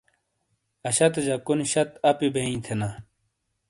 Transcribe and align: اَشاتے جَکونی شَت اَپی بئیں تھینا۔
اَشاتے 0.87 1.21
جَکونی 1.27 1.65
شَت 1.71 1.89
اَپی 2.09 2.27
بئیں 2.33 2.59
تھینا۔ 2.65 2.89